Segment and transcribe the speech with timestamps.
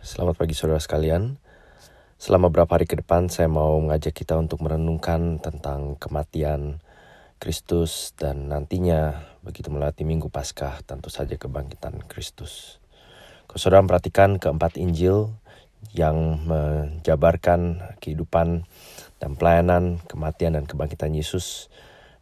[0.00, 1.36] Selamat pagi saudara sekalian.
[2.16, 6.80] Selama beberapa hari ke depan saya mau mengajak kita untuk merenungkan tentang kematian
[7.36, 12.80] Kristus dan nantinya begitu melewati Minggu Paskah tentu saja kebangkitan Kristus.
[13.44, 15.36] Kalau saudara perhatikan keempat Injil
[15.92, 18.64] yang menjabarkan kehidupan
[19.20, 21.68] dan pelayanan kematian dan kebangkitan Yesus,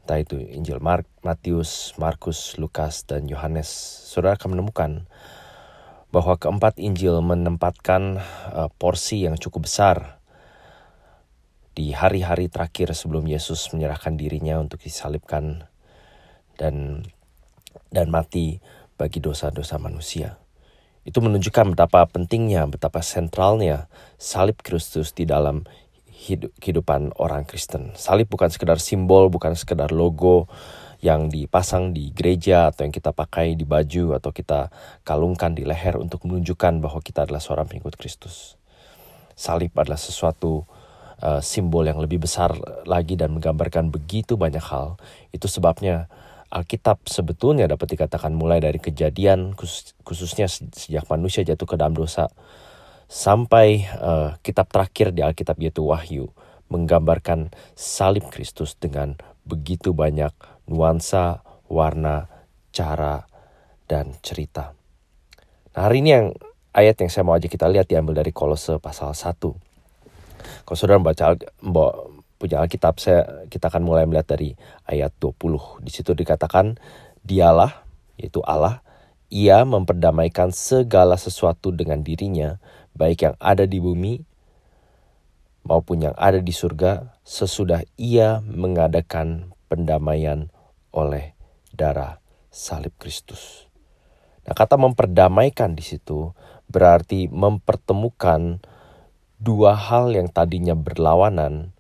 [0.03, 3.71] entah itu Injil Mark, Matius, Markus, Lukas, dan Yohanes,
[4.11, 5.07] saudara akan menemukan
[6.09, 8.21] bahwa keempat Injil menempatkan
[8.53, 10.19] uh, porsi yang cukup besar
[11.77, 15.69] di hari-hari terakhir sebelum Yesus menyerahkan dirinya untuk disalibkan
[16.59, 17.07] dan
[17.95, 18.59] dan mati
[18.99, 20.43] bagi dosa-dosa manusia.
[21.07, 23.87] Itu menunjukkan betapa pentingnya, betapa sentralnya
[24.19, 25.65] salib Kristus di dalam
[26.11, 27.95] hidup, kehidupan orang Kristen.
[27.95, 30.51] Salib bukan sekedar simbol, bukan sekedar logo,
[30.99, 34.71] yang dipasang di gereja atau yang kita pakai di baju atau kita
[35.07, 38.59] kalungkan di leher untuk menunjukkan bahwa kita adalah seorang pengikut Kristus.
[39.39, 40.67] Salib adalah sesuatu
[41.23, 42.51] uh, simbol yang lebih besar
[42.83, 44.99] lagi dan menggambarkan begitu banyak hal.
[45.31, 46.11] Itu sebabnya
[46.49, 52.33] Alkitab sebetulnya dapat dikatakan mulai dari kejadian khusus, khususnya sejak manusia jatuh ke dalam dosa
[53.07, 56.33] sampai uh, kitab terakhir di Alkitab yaitu Wahyu
[56.69, 59.17] menggambarkan salib Kristus dengan
[59.49, 60.33] begitu banyak
[60.69, 62.29] nuansa, warna,
[62.71, 63.25] cara,
[63.89, 64.77] dan cerita.
[65.75, 66.27] Nah hari ini yang
[66.77, 69.41] ayat yang saya mau ajak kita lihat diambil dari Kolose pasal 1.
[70.65, 71.35] Kalau saudara membaca
[72.39, 74.55] punya Alkitab, saya kita akan mulai melihat dari
[74.87, 75.83] ayat 20.
[75.83, 76.79] Di situ dikatakan,
[77.27, 77.83] dialah,
[78.15, 78.85] yaitu Allah,
[79.29, 82.63] ia memperdamaikan segala sesuatu dengan dirinya,
[82.95, 84.23] baik yang ada di bumi
[85.67, 90.49] maupun yang ada di surga, sesudah ia mengadakan pendamaian
[90.93, 91.37] oleh
[91.73, 93.69] darah salib Kristus.
[94.49, 96.33] Nah, kata memperdamaikan di situ
[96.69, 98.61] berarti mempertemukan
[99.39, 101.77] dua hal yang tadinya berlawanan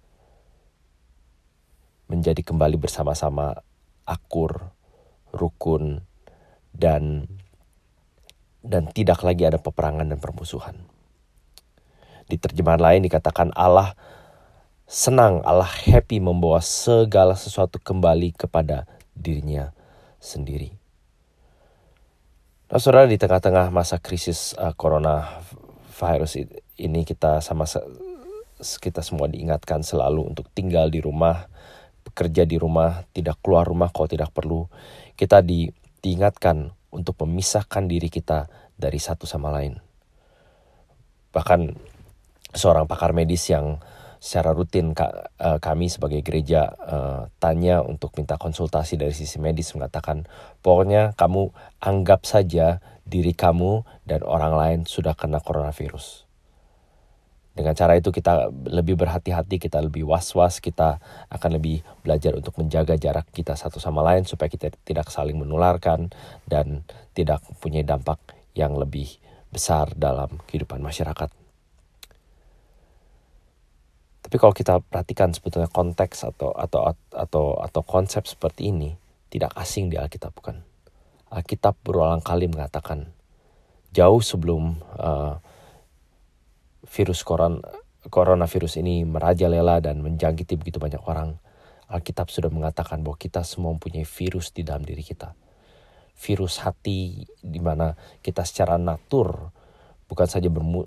[2.09, 3.60] menjadi kembali bersama-sama
[4.09, 4.72] akur,
[5.32, 6.05] rukun,
[6.72, 7.28] dan
[8.65, 10.88] dan tidak lagi ada peperangan dan permusuhan.
[12.28, 13.97] Di terjemahan lain dikatakan Allah
[14.88, 18.88] senang, Allah happy membawa segala sesuatu kembali kepada
[19.19, 19.75] dirinya
[20.23, 20.79] sendiri.
[22.69, 25.41] Nah, saudara, di tengah-tengah masa krisis uh, corona
[25.99, 26.39] virus
[26.79, 27.65] ini kita sama
[28.59, 31.49] kita semua diingatkan selalu untuk tinggal di rumah,
[32.05, 34.67] bekerja di rumah, tidak keluar rumah kalau tidak perlu.
[35.17, 35.71] Kita di,
[36.05, 38.47] diingatkan untuk memisahkan diri kita
[38.77, 39.79] dari satu sama lain.
[41.33, 41.61] Bahkan
[42.53, 43.81] seorang pakar medis yang
[44.19, 50.27] secara rutin eh, kami sebagai gereja uh, tanya untuk minta konsultasi dari sisi medis mengatakan
[50.62, 56.29] pokoknya kamu anggap saja diri kamu dan orang lain sudah kena coronavirus.
[57.59, 62.95] Dengan cara itu kita lebih berhati-hati, kita lebih was-was, kita akan lebih belajar untuk menjaga
[62.95, 66.15] jarak kita satu sama lain supaya kita tidak saling menularkan
[66.47, 66.87] dan
[67.19, 68.23] tidak punya dampak
[68.55, 69.11] yang lebih
[69.50, 71.47] besar dalam kehidupan masyarakat.
[74.28, 78.93] Tapi kalau kita perhatikan sebetulnya konteks atau atau atau atau konsep seperti ini
[79.33, 80.61] tidak asing di Alkitab bukan.
[81.33, 83.09] Alkitab berulang kali mengatakan
[83.97, 85.41] jauh sebelum uh,
[86.84, 87.65] virus koron
[88.12, 91.41] coronavirus ini merajalela dan menjangkiti begitu banyak orang.
[91.88, 95.33] Alkitab sudah mengatakan bahwa kita semua mempunyai virus di dalam diri kita.
[96.21, 99.56] Virus hati di mana kita secara natur
[100.05, 100.84] bukan saja bermu,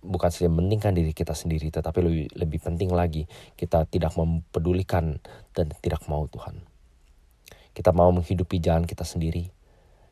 [0.00, 3.28] bukan saja mementingkan diri kita sendiri, tetapi lebih, lebih penting lagi
[3.58, 5.20] kita tidak mempedulikan
[5.52, 6.64] dan tidak mau Tuhan.
[7.76, 9.52] Kita mau menghidupi jalan kita sendiri.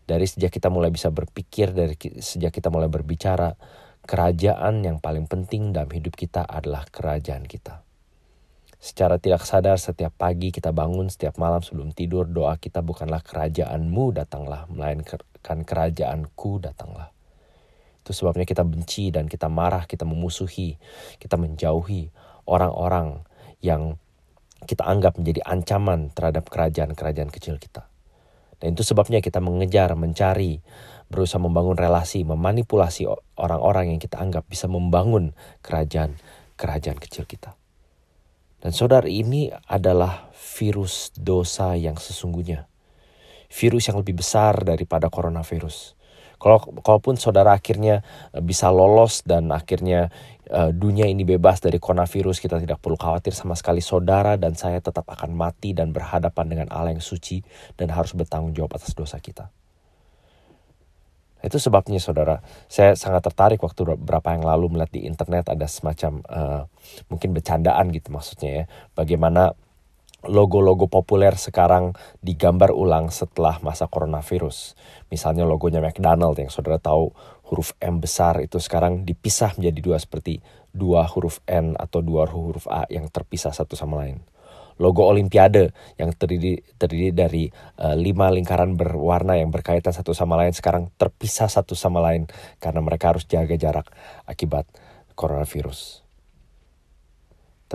[0.05, 3.57] Dari sejak kita mulai bisa berpikir, dari sejak kita mulai berbicara,
[4.05, 7.81] kerajaan yang paling penting dalam hidup kita adalah kerajaan kita.
[8.85, 14.13] Secara tidak sadar setiap pagi kita bangun, setiap malam sebelum tidur, doa kita bukanlah kerajaanmu
[14.13, 17.14] datanglah, melainkan kerajaanku datanglah.
[18.05, 20.77] Itu sebabnya kita benci dan kita marah, kita memusuhi,
[21.17, 22.13] kita menjauhi
[22.45, 23.25] orang-orang
[23.65, 23.97] yang
[24.69, 27.89] kita anggap menjadi ancaman terhadap kerajaan-kerajaan kecil kita.
[28.61, 30.61] Dan itu sebabnya kita mengejar, mencari,
[31.09, 37.57] berusaha membangun relasi, memanipulasi orang-orang yang kita anggap bisa membangun kerajaan-kerajaan kecil kita.
[38.65, 42.65] Dan saudara ini adalah virus dosa yang sesungguhnya.
[43.53, 45.93] Virus yang lebih besar daripada coronavirus.
[46.45, 48.05] Kalau kalaupun saudara akhirnya
[48.37, 50.13] eh, bisa lolos dan akhirnya
[50.53, 53.81] uh, dunia ini bebas dari coronavirus, kita tidak perlu khawatir sama sekali.
[53.81, 57.41] Saudara dan saya tetap akan mati dan berhadapan dengan Allah yang suci
[57.81, 59.49] dan harus bertanggung jawab atas dosa kita.
[61.45, 62.41] Itu sebabnya saudara,
[62.73, 66.63] saya sangat tertarik waktu beberapa yang lalu melihat di internet ada semacam uh,
[67.13, 68.65] mungkin bercandaan gitu maksudnya ya.
[68.97, 69.53] Bagaimana
[70.29, 74.77] logo-logo populer sekarang digambar ulang setelah masa coronavirus.
[75.13, 77.13] Misalnya logonya McDonald yang saudara tahu
[77.49, 80.41] huruf M besar itu sekarang dipisah menjadi dua seperti
[80.73, 84.25] dua huruf N atau dua huruf A yang terpisah satu sama lain
[84.79, 87.45] logo Olimpiade yang terdiri terdiri dari
[87.79, 92.27] uh, lima lingkaran berwarna yang berkaitan satu sama lain sekarang terpisah satu sama lain
[92.59, 93.87] karena mereka harus jaga jarak
[94.27, 94.67] akibat
[95.15, 96.04] coronavirus.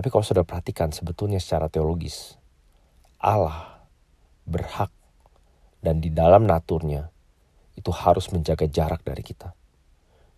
[0.00, 2.40] Tapi kalau sudah perhatikan sebetulnya secara teologis
[3.20, 3.84] Allah
[4.48, 4.88] berhak
[5.84, 7.12] dan di dalam naturnya
[7.76, 9.52] itu harus menjaga jarak dari kita.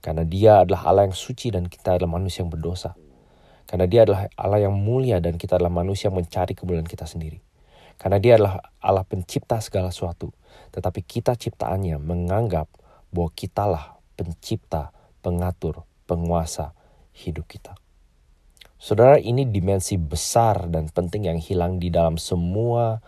[0.02, 2.98] Karena dia adalah Allah yang suci dan kita adalah manusia yang berdosa.
[3.70, 7.38] Karena dia adalah Allah yang mulia dan kita adalah manusia yang mencari kemuliaan kita sendiri.
[8.02, 10.34] Karena dia adalah Allah pencipta segala sesuatu.
[10.74, 12.66] Tetapi kita ciptaannya menganggap
[13.14, 14.90] bahwa kitalah pencipta,
[15.22, 16.74] pengatur, penguasa
[17.14, 17.78] hidup kita.
[18.82, 22.99] Saudara, ini dimensi besar dan penting yang hilang di dalam semua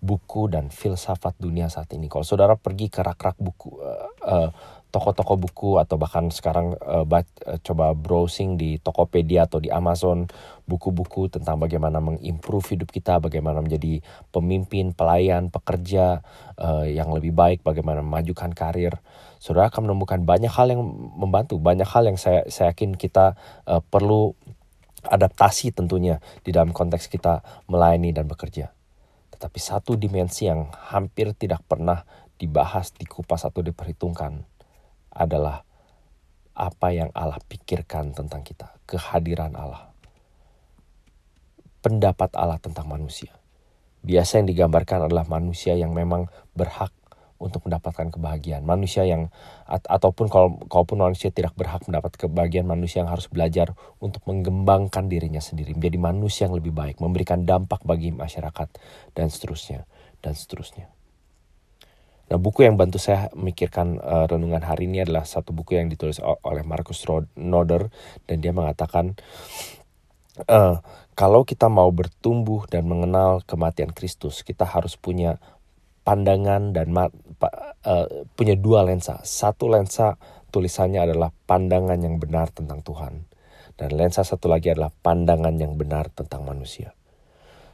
[0.00, 2.08] buku dan filsafat dunia saat ini.
[2.08, 4.48] Kalau saudara pergi ke rak-rak buku, uh, uh,
[4.88, 10.24] toko-toko buku atau bahkan sekarang uh, bat, uh, coba browsing di Tokopedia atau di Amazon
[10.64, 14.00] buku-buku tentang bagaimana mengimprove hidup kita, bagaimana menjadi
[14.32, 16.24] pemimpin, pelayan, pekerja
[16.56, 18.96] uh, yang lebih baik, bagaimana memajukan karir.
[19.36, 20.80] Saudara akan menemukan banyak hal yang
[21.20, 23.36] membantu, banyak hal yang saya saya yakin kita
[23.68, 24.32] uh, perlu
[25.04, 28.74] adaptasi tentunya di dalam konteks kita melayani dan bekerja.
[29.34, 32.02] Tetapi satu dimensi yang hampir tidak pernah
[32.38, 34.42] dibahas, dikupas atau diperhitungkan
[35.14, 35.62] adalah
[36.58, 39.94] apa yang Allah pikirkan tentang kita, kehadiran Allah.
[41.78, 43.30] Pendapat Allah tentang manusia.
[44.02, 46.26] Biasa yang digambarkan adalah manusia yang memang
[46.58, 46.90] berhak
[47.38, 48.66] untuk mendapatkan kebahagiaan.
[48.66, 49.30] Manusia yang
[49.64, 55.06] at, ataupun kalau kalaupun manusia tidak berhak mendapat kebahagiaan, manusia yang harus belajar untuk mengembangkan
[55.06, 58.68] dirinya sendiri, menjadi manusia yang lebih baik, memberikan dampak bagi masyarakat
[59.14, 59.86] dan seterusnya
[60.20, 60.90] dan seterusnya.
[62.28, 66.20] Nah, buku yang bantu saya memikirkan uh, renungan hari ini adalah satu buku yang ditulis
[66.20, 67.00] oleh Marcus
[67.40, 67.88] Noder
[68.28, 69.16] dan dia mengatakan
[70.44, 70.76] uh,
[71.18, 75.42] kalau kita mau bertumbuh dan mengenal kematian Kristus, kita harus punya
[76.08, 79.20] pandangan dan uh, punya dua lensa.
[79.28, 80.16] Satu lensa
[80.48, 83.28] tulisannya adalah pandangan yang benar tentang Tuhan
[83.76, 86.96] dan lensa satu lagi adalah pandangan yang benar tentang manusia.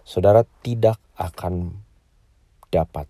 [0.03, 1.81] Saudara tidak akan
[2.69, 3.07] dapat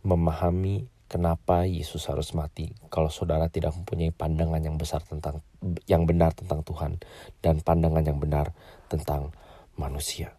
[0.00, 5.42] memahami kenapa Yesus harus mati kalau saudara tidak mempunyai pandangan yang besar tentang
[5.90, 7.02] yang benar tentang Tuhan
[7.42, 8.54] dan pandangan yang benar
[8.86, 9.34] tentang
[9.74, 10.38] manusia.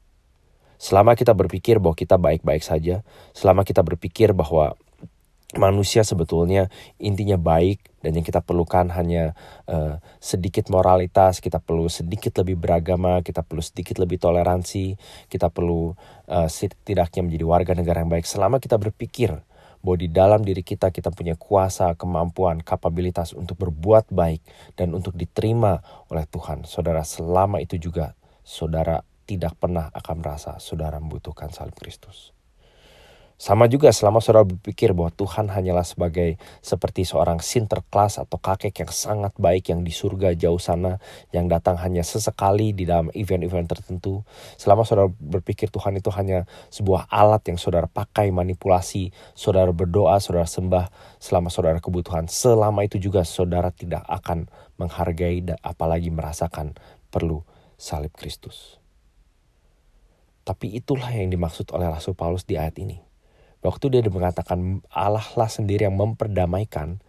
[0.78, 3.02] Selama kita berpikir bahwa kita baik-baik saja,
[3.34, 4.78] selama kita berpikir bahwa
[5.56, 6.68] manusia sebetulnya
[7.00, 9.32] intinya baik dan yang kita perlukan hanya
[9.66, 15.00] uh, sedikit moralitas, kita perlu sedikit lebih beragama, kita perlu sedikit lebih toleransi,
[15.32, 15.96] kita perlu
[16.28, 18.28] uh, setidaknya menjadi warga negara yang baik.
[18.28, 19.40] Selama kita berpikir
[19.80, 24.44] bahwa di dalam diri kita kita punya kuasa, kemampuan, kapabilitas untuk berbuat baik
[24.76, 25.80] dan untuk diterima
[26.12, 26.68] oleh Tuhan.
[26.68, 32.38] Saudara, selama itu juga saudara tidak pernah akan merasa saudara membutuhkan salib Kristus.
[33.38, 38.90] Sama juga selama saudara berpikir bahwa Tuhan hanyalah sebagai seperti seorang sinterklas atau kakek yang
[38.90, 40.98] sangat baik yang di surga jauh sana
[41.30, 44.26] yang datang hanya sesekali di dalam event-event tertentu.
[44.58, 50.50] Selama saudara berpikir Tuhan itu hanya sebuah alat yang saudara pakai manipulasi, saudara berdoa, saudara
[50.50, 50.90] sembah
[51.22, 52.26] selama saudara kebutuhan.
[52.26, 54.50] Selama itu juga saudara tidak akan
[54.82, 56.74] menghargai dan apalagi merasakan
[57.14, 57.46] perlu
[57.78, 58.82] salib Kristus.
[60.48, 63.04] Tapi itulah yang dimaksud oleh Rasul Paulus di ayat ini
[63.66, 67.02] Waktu dia mengatakan Allah lah sendiri yang memperdamaikan,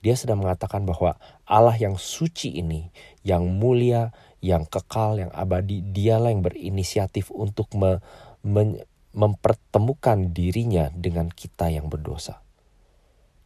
[0.00, 2.88] dia sedang mengatakan bahwa Allah yang suci ini,
[3.20, 8.00] yang mulia, yang kekal, yang abadi, dialah yang berinisiatif untuk me,
[8.40, 8.80] me,
[9.12, 12.40] mempertemukan dirinya dengan kita yang berdosa.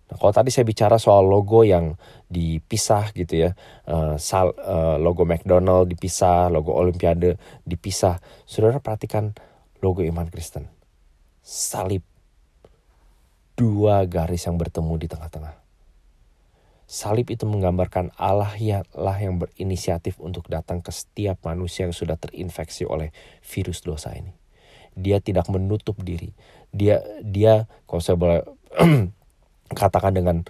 [0.04, 1.96] Nah, kalau tadi saya bicara soal logo yang
[2.28, 3.50] dipisah gitu ya,
[3.88, 8.20] uh, sal, uh, logo McDonald dipisah, logo Olimpiade dipisah.
[8.44, 9.32] Saudara perhatikan
[9.80, 10.68] logo iman Kristen,
[11.40, 12.04] salib
[13.56, 15.64] dua garis yang bertemu di tengah-tengah.
[16.84, 18.52] Salib itu menggambarkan Allah
[18.92, 23.08] lah yang berinisiatif untuk datang ke setiap manusia yang sudah terinfeksi oleh
[23.40, 24.37] virus dosa ini.
[24.92, 26.37] Dia tidak menutup diri.
[26.76, 28.40] Dia dia kalau saya boleh
[29.73, 30.44] katakan dengan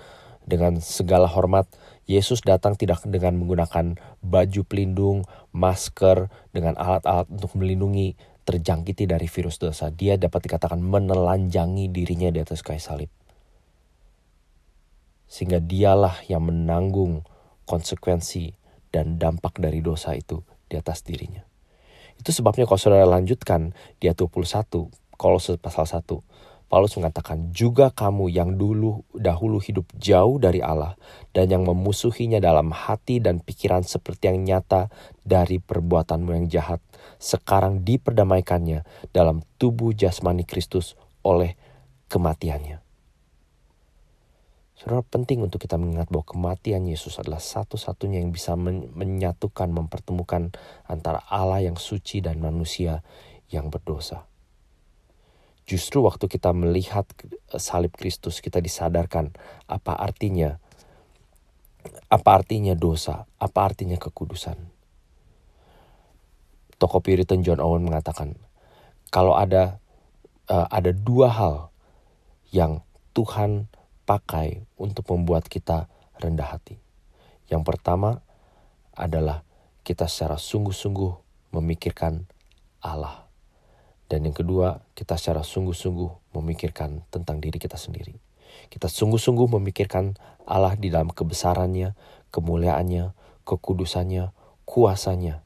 [0.45, 1.65] dengan segala hormat,
[2.05, 5.25] Yesus datang tidak dengan menggunakan baju pelindung,
[5.57, 8.13] masker, dengan alat-alat untuk melindungi
[8.45, 13.11] terjangkiti dari virus dosa, dia dapat dikatakan menelanjangi dirinya di atas kayu salib.
[15.25, 17.25] Sehingga dialah yang menanggung
[17.65, 18.53] konsekuensi
[18.93, 21.41] dan dampak dari dosa itu di atas dirinya.
[22.21, 26.05] Itu sebabnya kalau saudara lanjutkan di ayat 21, Kolose pasal 1,
[26.75, 30.99] Paulus mengatakan, juga kamu yang dulu dahulu hidup jauh dari Allah
[31.31, 34.91] dan yang memusuhinya dalam hati dan pikiran seperti yang nyata
[35.23, 36.83] dari perbuatanmu yang jahat,
[37.23, 38.83] sekarang diperdamaikannya
[39.15, 41.55] dalam tubuh jasmani Kristus oleh
[42.11, 42.83] kematiannya.
[44.75, 50.51] Saudara penting untuk kita mengingat bahwa kematian Yesus adalah satu-satunya yang bisa menyatukan, mempertemukan
[50.91, 53.07] antara Allah yang suci dan manusia
[53.47, 54.27] yang berdosa.
[55.65, 57.09] Justru waktu kita melihat
[57.57, 59.33] salib Kristus, kita disadarkan
[59.65, 60.61] apa artinya
[62.09, 64.57] apa artinya dosa, apa artinya kekudusan.
[66.77, 68.37] Toko Puritan John Owen mengatakan,
[69.09, 69.81] kalau ada
[70.49, 71.57] uh, ada dua hal
[72.53, 72.85] yang
[73.17, 73.73] Tuhan
[74.05, 75.89] pakai untuk membuat kita
[76.21, 76.77] rendah hati.
[77.49, 78.21] Yang pertama
[78.93, 79.43] adalah
[79.85, 81.13] kita secara sungguh-sungguh
[81.57, 82.29] memikirkan
[82.85, 83.24] Allah.
[84.05, 88.21] Dan yang kedua, kita secara sungguh-sungguh memikirkan tentang diri kita sendiri.
[88.69, 91.97] Kita sungguh-sungguh memikirkan Allah di dalam kebesarannya,
[92.31, 93.17] kemuliaannya,
[93.49, 94.31] kekudusannya,
[94.69, 95.43] kuasanya,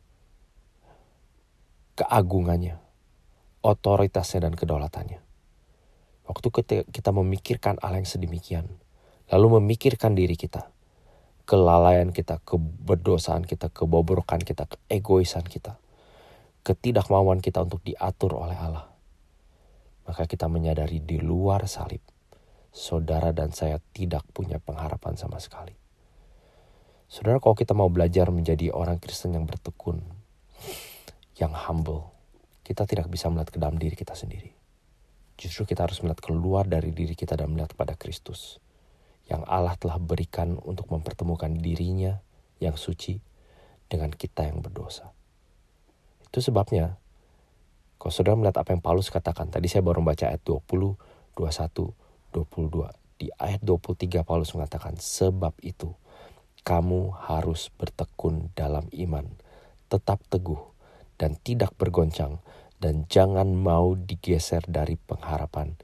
[1.98, 2.78] keagungannya,
[3.62, 5.18] otoritasnya dan kedaulatannya.
[6.28, 6.48] Waktu
[6.92, 8.68] kita memikirkan Allah yang sedemikian,
[9.32, 10.68] lalu memikirkan diri kita,
[11.48, 15.80] kelalaian kita, keberdosaan kita, kebobrokan kita, keegoisan kita,
[16.62, 18.86] ketidakmauan kita untuk diatur oleh Allah.
[20.08, 22.00] Maka kita menyadari di luar salib,
[22.72, 25.76] saudara dan saya tidak punya pengharapan sama sekali.
[27.08, 30.00] Saudara, kalau kita mau belajar menjadi orang Kristen yang bertekun,
[31.40, 32.12] yang humble,
[32.64, 34.52] kita tidak bisa melihat ke dalam diri kita sendiri.
[35.38, 38.60] Justru kita harus melihat keluar dari diri kita dan melihat kepada Kristus
[39.28, 42.16] yang Allah telah berikan untuk mempertemukan dirinya
[42.58, 43.20] yang suci
[43.86, 45.12] dengan kita yang berdosa.
[46.28, 47.00] Itu sebabnya
[47.99, 50.94] kalau saudara melihat apa yang Paulus katakan, tadi saya baru membaca ayat 20,
[51.35, 51.90] 21,
[52.30, 52.94] 22.
[53.18, 55.90] Di ayat 23 Paulus mengatakan, sebab itu
[56.62, 59.26] kamu harus bertekun dalam iman,
[59.90, 60.62] tetap teguh,
[61.18, 62.38] dan tidak bergoncang,
[62.78, 65.75] dan jangan mau digeser dari pengharapan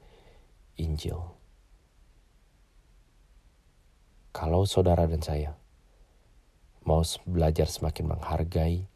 [0.79, 1.19] Injil.
[4.31, 5.59] Kalau saudara dan saya
[6.87, 8.87] mau belajar semakin menghargai,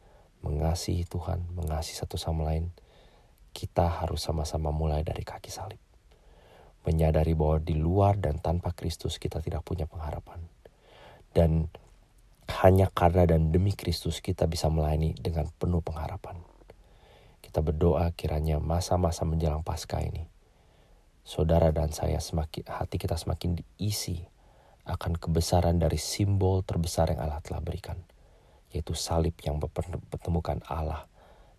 [0.46, 2.72] mengasihi Tuhan, mengasihi satu sama lain,
[3.52, 5.82] kita harus sama-sama mulai dari kaki salib.
[6.88, 10.40] Menyadari bahwa di luar dan tanpa Kristus kita tidak punya pengharapan.
[11.36, 11.68] Dan
[12.50, 16.42] hanya karena dan demi Kristus kita bisa melayani dengan penuh pengharapan.
[17.46, 20.26] Kita berdoa kiranya masa-masa menjelang pasca ini,
[21.26, 24.26] saudara dan saya semakin hati kita semakin diisi
[24.90, 28.02] akan kebesaran dari simbol terbesar yang Allah telah berikan,
[28.70, 31.10] yaitu salib yang mempertemukan Allah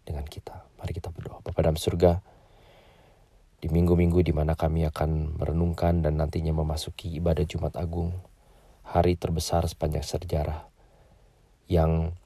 [0.06, 0.66] dengan kita.
[0.78, 1.42] Mari kita berdoa.
[1.42, 2.22] Bapak dalam surga,
[3.60, 8.16] di minggu-minggu di mana kami akan merenungkan dan nantinya memasuki ibadah Jumat Agung,
[8.86, 10.64] hari terbesar sepanjang sejarah,
[11.68, 12.16] yang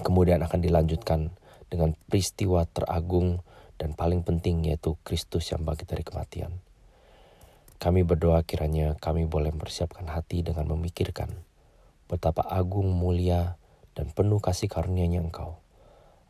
[0.00, 1.34] kemudian akan dilanjutkan
[1.66, 3.42] dengan peristiwa teragung
[3.76, 6.52] dan paling penting yaitu Kristus yang bangkit dari kematian.
[7.80, 11.32] Kami berdoa kiranya kami boleh mempersiapkan hati dengan memikirkan
[12.10, 13.59] betapa agung, mulia,
[13.98, 15.58] dan penuh kasih karunia-Nya Engkau.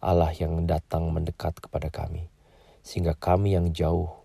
[0.00, 2.32] Allah yang datang mendekat kepada kami,
[2.80, 4.20] sehingga kami yang jauh,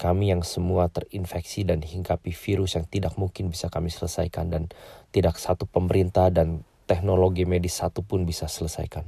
[0.00, 4.72] kami yang semua terinfeksi dan hinggapi virus yang tidak mungkin bisa kami selesaikan dan
[5.12, 9.04] tidak satu pemerintah dan teknologi medis satu pun bisa selesaikan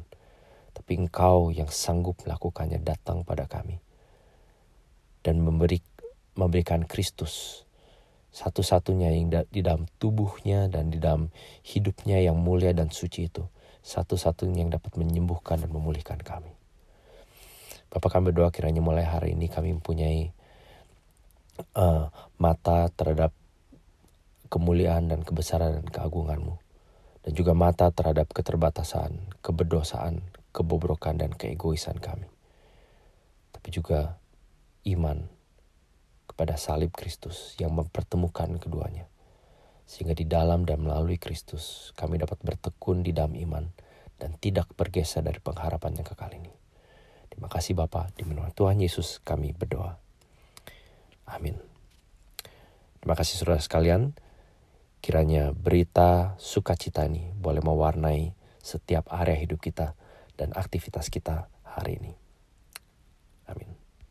[0.72, 3.80] tapi engkau yang sanggup melakukannya datang pada kami
[5.22, 5.80] dan memberi
[6.32, 7.64] memberikan Kristus
[8.32, 11.28] satu-satunya yang di dalam tubuhnya dan di dalam
[11.64, 13.44] hidupnya yang mulia dan suci itu
[13.82, 16.54] satu-satunya yang dapat menyembuhkan dan memulihkan kami.
[17.92, 20.32] Bapak kami berdoa kiranya mulai hari ini kami mempunyai
[21.76, 22.08] uh,
[22.40, 23.36] mata terhadap
[24.48, 26.56] kemuliaan dan kebesaran dan keagunganmu.
[27.22, 32.26] Dan juga mata terhadap keterbatasan, keberdosaan, kebobrokan dan keegoisan kami.
[33.54, 34.18] Tapi juga
[34.88, 35.30] iman
[36.26, 39.11] kepada salib Kristus yang mempertemukan keduanya.
[39.84, 43.68] Sehingga di dalam dan melalui Kristus kami dapat bertekun di dalam iman
[44.16, 46.52] dan tidak bergeser dari pengharapan yang kekal ini.
[47.32, 49.98] Terima kasih Bapa, di nama Tuhan Yesus kami berdoa.
[51.26, 51.56] Amin.
[53.02, 54.14] Terima kasih saudara sekalian.
[55.02, 58.30] Kiranya berita sukacita ini boleh mewarnai
[58.62, 59.98] setiap area hidup kita
[60.38, 62.21] dan aktivitas kita hari ini.